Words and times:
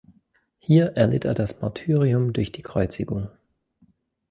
Hier 0.57 0.93
erlitt 0.97 1.25
er 1.25 1.35
das 1.35 1.61
Martyrium 1.61 2.33
durch 2.33 2.51
die 2.51 2.63
Kreuzigung. 2.63 3.29